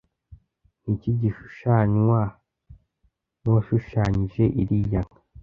Niki 0.83 1.09
gishushanywa 1.21 2.21
nuwashushanyije 3.41 4.43
iriya 4.61 5.01
nka? 5.07 5.19